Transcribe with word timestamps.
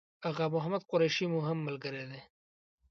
آغا 0.27 0.45
محمد 0.55 0.81
قریشي 0.91 1.25
مو 1.31 1.39
هم 1.47 1.57
ملګری 1.67 2.03
دی. 2.09 2.21